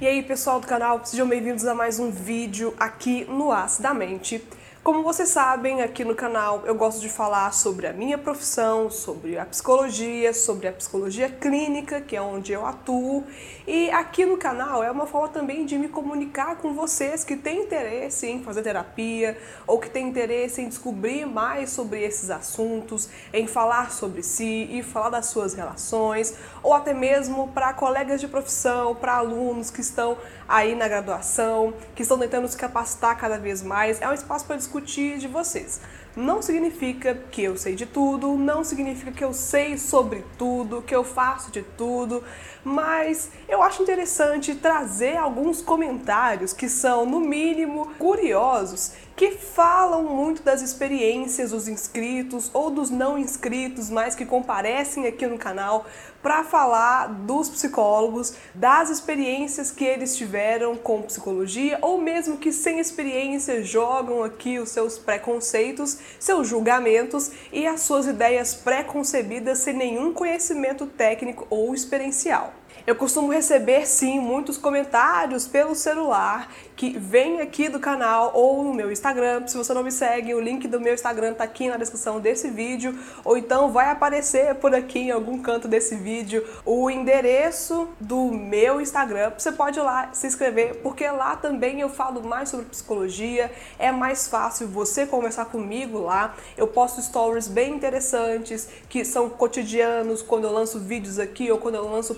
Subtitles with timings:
[0.00, 4.42] E aí pessoal do canal, sejam bem-vindos a mais um vídeo aqui no Acidamente.
[4.82, 9.38] Como vocês sabem, aqui no canal eu gosto de falar sobre a minha profissão, sobre
[9.38, 13.22] a psicologia, sobre a psicologia clínica, que é onde eu atuo.
[13.66, 17.64] E aqui no canal é uma forma também de me comunicar com vocês que têm
[17.64, 19.36] interesse em fazer terapia
[19.66, 24.82] ou que têm interesse em descobrir mais sobre esses assuntos, em falar sobre si e
[24.82, 30.16] falar das suas relações, ou até mesmo para colegas de profissão, para alunos que estão
[30.48, 34.00] aí na graduação, que estão tentando se capacitar cada vez mais.
[34.00, 35.80] É um espaço para discutir de vocês.
[36.16, 40.94] Não significa que eu sei de tudo, não significa que eu sei sobre tudo, que
[40.94, 42.22] eu faço de tudo,
[42.64, 50.42] mas eu acho interessante trazer alguns comentários que são, no mínimo, curiosos que falam muito
[50.42, 55.84] das experiências dos inscritos ou dos não inscritos, mas que comparecem aqui no canal
[56.22, 62.78] para falar dos psicólogos, das experiências que eles tiveram com psicologia ou mesmo que sem
[62.78, 70.14] experiência jogam aqui os seus preconceitos, seus julgamentos e as suas ideias preconcebidas sem nenhum
[70.14, 72.54] conhecimento técnico ou experiencial.
[72.86, 76.50] Eu costumo receber sim muitos comentários pelo celular
[76.80, 79.46] que vem aqui do canal ou no meu Instagram.
[79.46, 82.48] Se você não me segue, o link do meu Instagram tá aqui na descrição desse
[82.48, 88.32] vídeo, ou então vai aparecer por aqui em algum canto desse vídeo o endereço do
[88.32, 89.30] meu Instagram.
[89.36, 93.52] Você pode ir lá se inscrever, porque lá também eu falo mais sobre psicologia.
[93.78, 96.34] É mais fácil você conversar comigo lá.
[96.56, 101.74] Eu posto stories bem interessantes que são cotidianos quando eu lanço vídeos aqui ou quando
[101.74, 102.14] eu lanço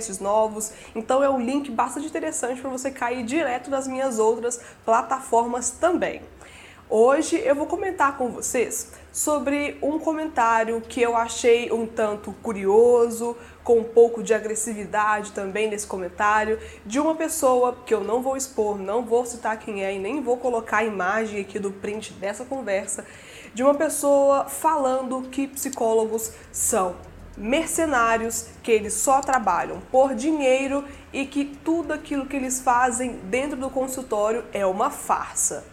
[0.00, 0.72] podcasts novos.
[0.94, 6.22] Então é um link bastante interessante para você cair direto nas minhas outras plataformas também.
[6.88, 13.36] Hoje eu vou comentar com vocês sobre um comentário que eu achei um tanto curioso,
[13.62, 18.36] com um pouco de agressividade também nesse comentário, de uma pessoa que eu não vou
[18.36, 22.12] expor, não vou citar quem é e nem vou colocar a imagem aqui do print
[22.14, 23.04] dessa conversa,
[23.54, 26.96] de uma pessoa falando que psicólogos são
[27.40, 33.56] mercenários que eles só trabalham por dinheiro e que tudo aquilo que eles fazem dentro
[33.56, 35.64] do consultório é uma farsa.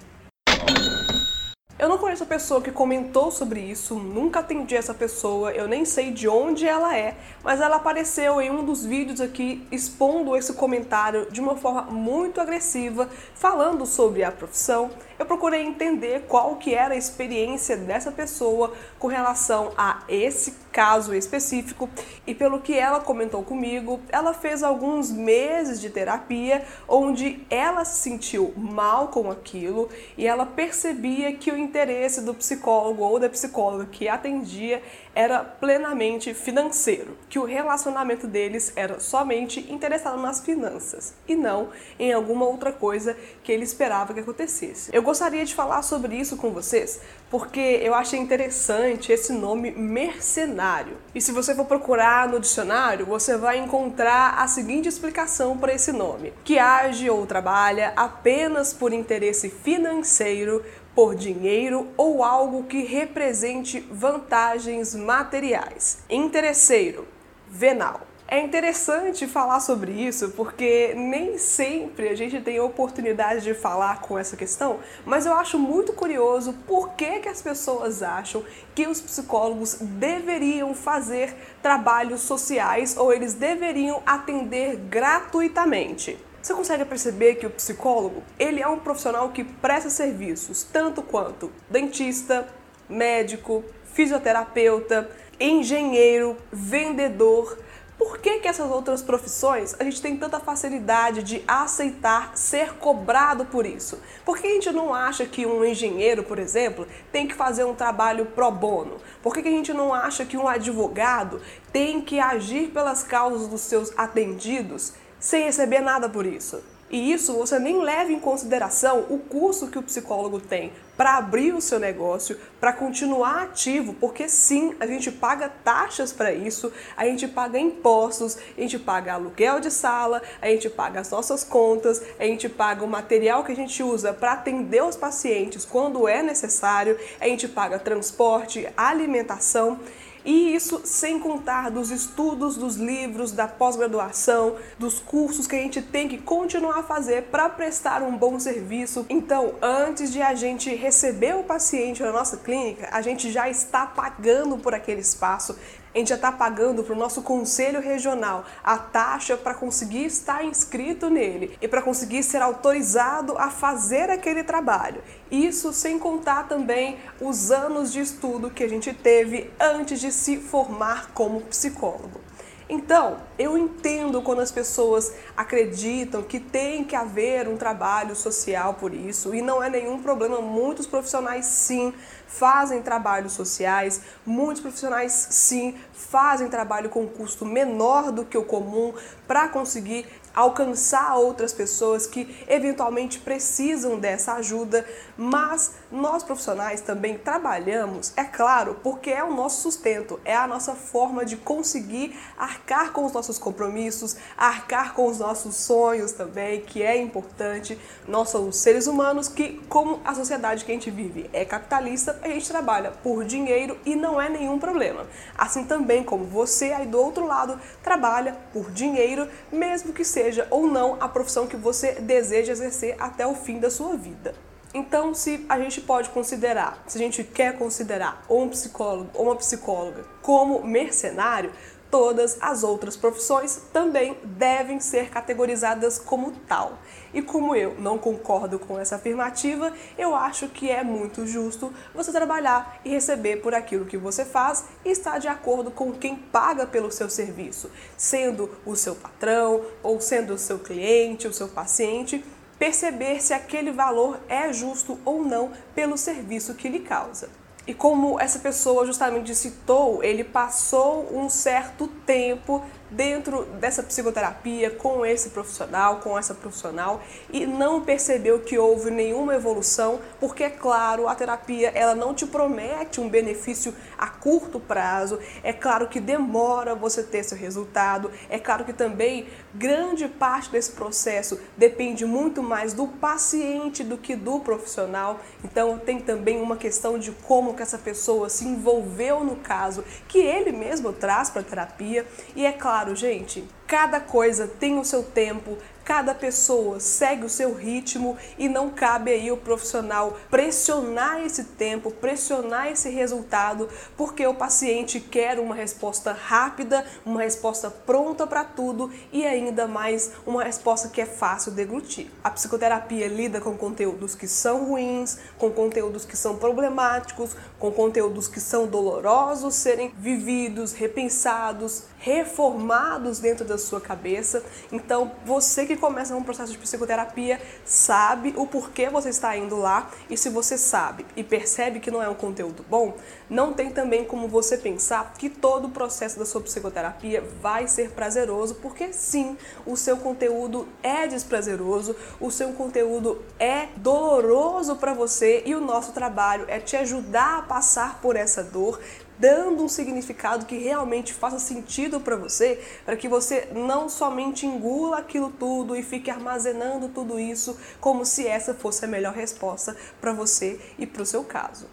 [1.79, 5.85] Eu não conheço a pessoa que comentou sobre isso, nunca atendi essa pessoa, eu nem
[5.85, 10.53] sei de onde ela é, mas ela apareceu em um dos vídeos aqui expondo esse
[10.53, 14.89] comentário de uma forma muito agressiva, falando sobre a profissão.
[15.19, 21.15] Eu procurei entender qual que era a experiência dessa pessoa com relação a esse caso
[21.15, 21.89] específico
[22.27, 27.99] e pelo que ela comentou comigo, ela fez alguns meses de terapia onde ela se
[28.03, 33.88] sentiu mal com aquilo e ela percebia que o interesse do psicólogo ou da psicóloga
[33.88, 34.83] que atendia
[35.15, 42.13] era plenamente financeiro, que o relacionamento deles era somente interessado nas finanças e não em
[42.13, 44.91] alguma outra coisa que ele esperava que acontecesse.
[44.94, 50.97] Eu gostaria de falar sobre isso com vocês porque eu achei interessante esse nome mercenário.
[51.13, 55.91] E se você for procurar no dicionário, você vai encontrar a seguinte explicação para esse
[55.91, 60.63] nome: que age ou trabalha apenas por interesse financeiro
[60.97, 65.99] por dinheiro ou algo que represente vantagens materiais.
[66.09, 67.07] Interesseiro,
[67.47, 68.01] venal.
[68.29, 74.19] É interessante falar sobre isso porque nem sempre a gente tem oportunidade de falar com
[74.19, 78.43] essa questão, mas eu acho muito curioso por que, que as pessoas acham
[78.75, 86.17] que os psicólogos deveriam fazer trabalhos sociais ou eles deveriam atender gratuitamente.
[86.41, 91.49] Você consegue perceber que o psicólogo, ele é um profissional que presta serviços tanto quanto
[91.69, 92.45] dentista,
[92.89, 93.63] médico,
[93.94, 95.09] fisioterapeuta,
[95.39, 97.57] engenheiro, vendedor,
[97.97, 103.46] por que, que essas outras profissões a gente tem tanta facilidade de aceitar ser cobrado
[103.46, 104.00] por isso?
[104.24, 107.74] Por que a gente não acha que um engenheiro, por exemplo, tem que fazer um
[107.74, 108.97] trabalho pro bono?
[109.24, 111.42] Por que, que a gente não acha que um advogado
[111.74, 116.62] tem que agir pelas causas dos seus atendidos sem receber nada por isso?
[116.89, 121.54] E isso você nem leva em consideração o custo que o psicólogo tem para abrir
[121.54, 127.06] o seu negócio, para continuar ativo, porque sim, a gente paga taxas para isso, a
[127.06, 132.01] gente paga impostos, a gente paga aluguel de sala, a gente paga as nossas contas,
[132.18, 136.24] a gente paga o material que a gente usa para atender os pacientes quando é
[136.24, 139.80] necessário, a gente paga transporte, alimentação.
[140.27, 145.81] E isso sem contar dos estudos, dos livros, da pós-graduação, dos cursos que a gente
[145.81, 149.06] tem que continuar a fazer para prestar um bom serviço.
[149.09, 153.85] Então, antes de a gente receber o paciente na nossa clínica, a gente já está
[153.85, 155.57] pagando por aquele espaço,
[155.94, 160.44] A gente já está pagando para o nosso conselho regional a taxa para conseguir estar
[160.44, 165.01] inscrito nele e para conseguir ser autorizado a fazer aquele trabalho.
[165.31, 170.38] Isso sem contar também os anos de estudo que a gente teve antes de se
[170.38, 172.26] formar como psicólogo.
[172.69, 178.94] Então, eu entendo quando as pessoas acreditam que tem que haver um trabalho social por
[178.94, 180.42] isso, e não é nenhum problema.
[180.42, 181.94] Muitos profissionais, sim,
[182.28, 188.94] fazem trabalhos sociais, muitos profissionais, sim, fazem trabalho com custo menor do que o comum
[189.25, 190.06] para conseguir
[190.38, 194.86] alcançar outras pessoas que eventualmente precisam dessa ajuda,
[195.18, 200.75] mas nós profissionais também trabalhamos, é claro, porque é o nosso sustento, é a nossa
[200.75, 206.83] forma de conseguir arcar com os nossos compromissos, arcar com os nossos sonhos também, que
[206.83, 207.75] é importante.
[208.07, 212.28] Nós somos seres humanos que, como a sociedade que a gente vive é capitalista, a
[212.28, 215.07] gente trabalha por dinheiro e não é nenhum problema.
[215.36, 220.47] Assim também como você aí do outro lado trabalha por dinheiro, mesmo que seja seja
[220.50, 224.35] ou não a profissão que você deseja exercer até o fim da sua vida.
[224.74, 229.35] Então, se a gente pode considerar, se a gente quer considerar um psicólogo ou uma
[229.38, 231.51] psicóloga como mercenário,
[231.89, 236.80] todas as outras profissões também devem ser categorizadas como tal.
[237.13, 242.12] E como eu não concordo com essa afirmativa, eu acho que é muito justo você
[242.12, 246.66] trabalhar e receber por aquilo que você faz e estar de acordo com quem paga
[246.66, 252.24] pelo seu serviço, sendo o seu patrão ou sendo o seu cliente, o seu paciente
[252.60, 257.30] perceber se aquele valor é justo ou não pelo serviço que lhe causa.
[257.68, 265.06] E como essa pessoa justamente citou, ele passou um certo tempo dentro dessa psicoterapia com
[265.06, 271.08] esse profissional, com essa profissional e não percebeu que houve nenhuma evolução, porque é claro,
[271.08, 275.19] a terapia ela não te promete um benefício a curto prazo.
[275.44, 278.12] É claro que demora você ter seu resultado.
[278.30, 284.16] É claro que também grande parte desse processo depende muito mais do paciente do que
[284.16, 285.19] do profissional.
[285.44, 290.19] Então tem também uma questão de como que essa pessoa se envolveu no caso que
[290.19, 292.07] ele mesmo traz para a terapia.
[292.36, 295.57] E é claro gente, cada coisa tem o seu tempo,
[295.88, 301.92] Cada pessoa segue o seu ritmo e não cabe aí o profissional pressionar esse tempo,
[301.92, 308.92] pressionar esse resultado, porque o paciente quer uma resposta rápida, uma resposta pronta para tudo
[309.13, 312.12] e ainda mais uma resposta que é fácil de deglutir.
[312.22, 318.28] A psicoterapia lida com conteúdos que são ruins, com conteúdos que são problemáticos, com conteúdos
[318.28, 324.44] que são dolorosos serem vividos, repensados, reformados dentro da sua cabeça.
[324.69, 329.89] Então, você que começa um processo de psicoterapia sabe o porquê você está indo lá
[330.09, 332.95] e se você sabe e percebe que não é um conteúdo bom,
[333.29, 337.91] não tem também como você pensar que todo o processo da sua psicoterapia vai ser
[337.91, 345.44] prazeroso, porque sim, o seu conteúdo é desprazeroso, o seu conteúdo é doloroso para você
[345.45, 348.80] e o nosso trabalho é te ajudar a passar por essa dor,
[349.18, 354.98] dando um significado que realmente faça sentido para você, para que você não somente engula
[354.98, 360.14] aquilo tudo e fique armazenando tudo isso como se essa fosse a melhor resposta para
[360.14, 361.68] você e para o seu caso.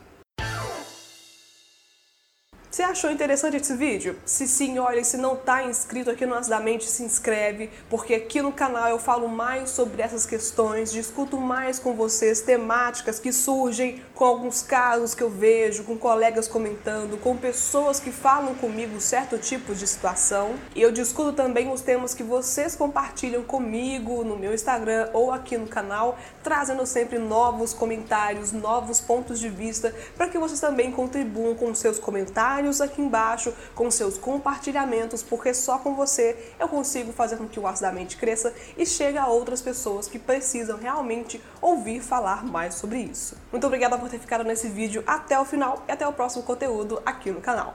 [2.74, 4.18] Você achou interessante esse vídeo?
[4.26, 8.50] Se sim, olha, se não está inscrito aqui no Acidamente, se inscreve, porque aqui no
[8.50, 14.24] canal eu falo mais sobre essas questões, discuto mais com vocês temáticas que surgem com
[14.24, 19.74] alguns casos que eu vejo, com colegas comentando, com pessoas que falam comigo certo tipo
[19.74, 20.54] de situação.
[20.74, 25.58] E eu discuto também os temas que vocês compartilham comigo no meu Instagram ou aqui
[25.58, 31.56] no canal, trazendo sempre novos comentários, novos pontos de vista, para que vocês também contribuam
[31.56, 37.36] com seus comentários aqui embaixo, com seus compartilhamentos, porque só com você eu consigo fazer
[37.36, 41.42] com que o Aço da Mente cresça e chegue a outras pessoas que precisam realmente
[41.60, 43.36] ouvir falar mais sobre isso.
[43.50, 47.00] Muito obrigada por ter ficado nesse vídeo até o final e até o próximo conteúdo
[47.06, 47.74] aqui no canal.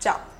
[0.00, 0.31] Tchau!